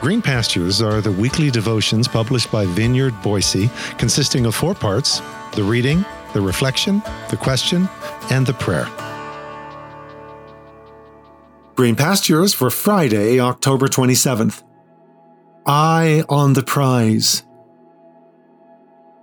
[0.00, 3.68] Green Pastures are the weekly devotions published by Vineyard Boise,
[3.98, 5.20] consisting of four parts
[5.52, 7.86] the reading, the reflection, the question,
[8.30, 8.88] and the prayer.
[11.74, 14.62] Green Pastures for Friday, October 27th.
[15.66, 17.42] Eye on the prize.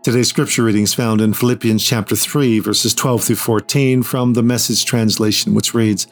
[0.03, 4.43] Today's scripture reading is found in Philippians chapter 3, verses 12 through 14 from the
[4.43, 6.05] message translation, which reads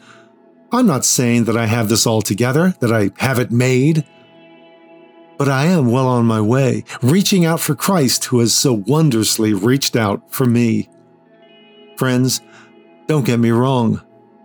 [0.72, 4.04] I'm not saying that I have this all together, that I have it made
[5.38, 9.52] but I am well on my way, reaching out for Christ who has so wondrously
[9.52, 10.88] reached out for me.
[11.96, 12.40] Friends,
[13.06, 14.02] don't get me wrong.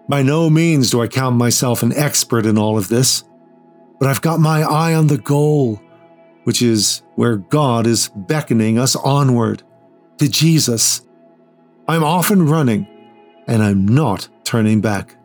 [0.08, 3.24] By no means do I count myself an expert in all of this,
[4.00, 5.82] but I've got my eye on the goal,
[6.44, 9.64] which is where God is beckoning us onward
[10.18, 11.06] to Jesus.
[11.88, 12.88] I'm often running,
[13.48, 15.16] and I'm not turning back.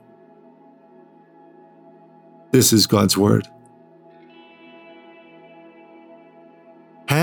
[2.52, 3.48] This is God's Word.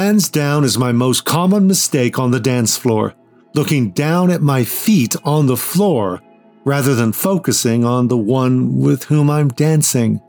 [0.03, 3.15] Hands down is my most common mistake on the dance floor,
[3.55, 6.21] looking down at my feet on the floor
[6.65, 10.19] rather than focusing on the one with whom I'm dancing.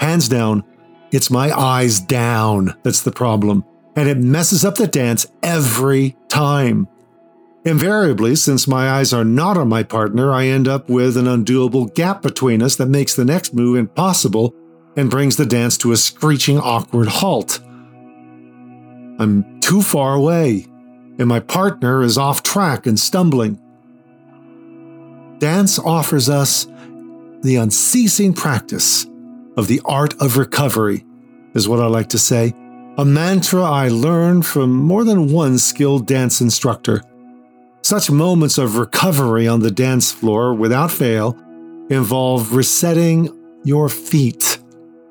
[0.00, 0.64] Hands down,
[1.12, 6.88] it's my eyes down that's the problem, and it messes up the dance every time.
[7.64, 11.94] Invariably, since my eyes are not on my partner, I end up with an undoable
[11.94, 14.52] gap between us that makes the next move impossible
[14.96, 17.60] and brings the dance to a screeching, awkward halt.
[19.18, 20.66] I'm too far away,
[21.18, 23.60] and my partner is off track and stumbling.
[25.38, 26.66] Dance offers us
[27.42, 29.06] the unceasing practice
[29.56, 31.04] of the art of recovery,
[31.54, 32.54] is what I like to say.
[32.98, 37.02] A mantra I learned from more than one skilled dance instructor.
[37.82, 41.36] Such moments of recovery on the dance floor without fail
[41.90, 44.58] involve resetting your feet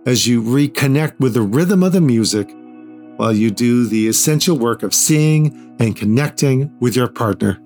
[0.05, 2.55] as you reconnect with the rhythm of the music
[3.21, 7.61] while you do the essential work of seeing and connecting with your partner.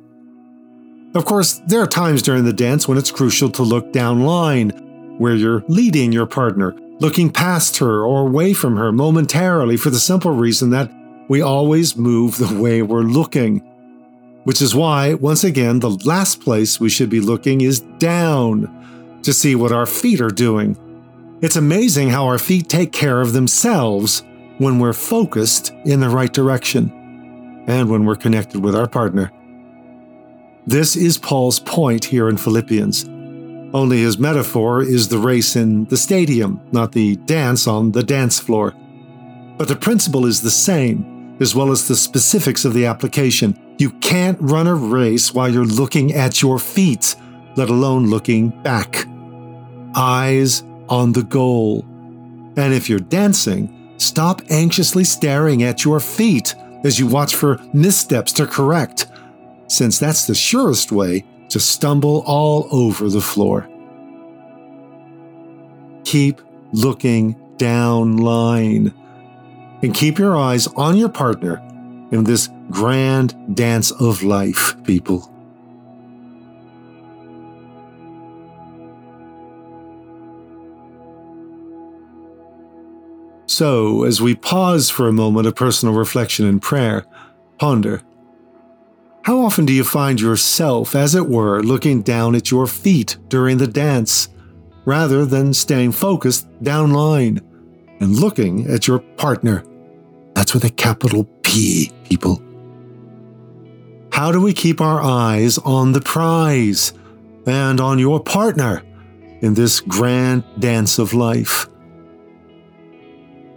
[1.16, 4.72] Of course, there are times during the dance when it's crucial to look down line,
[5.18, 9.98] where you're leading your partner, looking past her or away from her momentarily for the
[9.98, 10.92] simple reason that
[11.30, 13.60] we always move the way we're looking.
[14.44, 19.32] Which is why, once again, the last place we should be looking is down to
[19.32, 20.78] see what our feet are doing.
[21.42, 24.22] It's amazing how our feet take care of themselves
[24.58, 29.32] when we're focused in the right direction and when we're connected with our partner.
[30.68, 33.06] This is Paul's point here in Philippians.
[33.74, 38.40] Only his metaphor is the race in the stadium, not the dance on the dance
[38.40, 38.74] floor.
[39.58, 43.60] But the principle is the same, as well as the specifics of the application.
[43.78, 47.16] You can't run a race while you're looking at your feet,
[47.58, 49.06] let alone looking back.
[49.96, 51.84] Eyes on the goal.
[52.58, 58.32] And if you're dancing, Stop anxiously staring at your feet as you watch for missteps
[58.34, 59.08] to correct,
[59.68, 63.70] since that's the surest way to stumble all over the floor.
[66.04, 66.42] Keep
[66.72, 68.94] looking down line
[69.82, 71.62] and keep your eyes on your partner
[72.12, 75.35] in this grand dance of life, people.
[83.48, 87.06] So, as we pause for a moment of personal reflection and prayer,
[87.60, 88.02] ponder
[89.26, 93.58] how often do you find yourself, as it were, looking down at your feet during
[93.58, 94.30] the dance,
[94.86, 97.42] rather than staying focused down line
[98.00, 99.64] and looking at your partner?
[100.36, 102.40] That's with a capital P, people.
[104.12, 106.94] How do we keep our eyes on the prize
[107.48, 108.84] and on your partner
[109.42, 111.68] in this grand dance of life?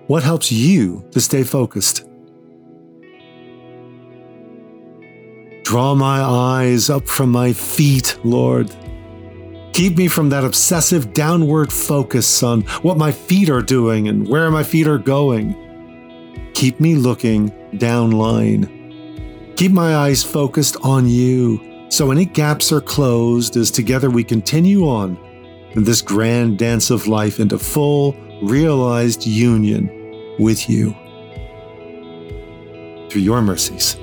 [0.08, 2.08] What helps you to stay focused?
[5.64, 8.74] Draw my eyes up from my feet, Lord.
[9.74, 14.50] Keep me from that obsessive downward focus on what my feet are doing and where
[14.50, 15.54] my feet are going.
[16.54, 19.52] Keep me looking down line.
[19.56, 21.60] Keep my eyes focused on you
[21.90, 25.18] so any gaps are closed as together we continue on
[25.72, 29.97] in this grand dance of life into full, realized union
[30.38, 30.94] with you.
[33.10, 33.96] Through your mercies.